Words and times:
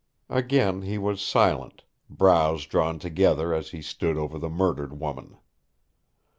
Again 0.31 0.81
he 0.81 0.97
was 0.97 1.21
silent, 1.21 1.83
brows 2.09 2.65
drawn 2.65 2.97
together 2.97 3.53
as 3.53 3.69
he 3.69 3.83
stood 3.83 4.17
over 4.17 4.39
the 4.39 4.49
murdered 4.49 4.99
woman. 4.99 5.37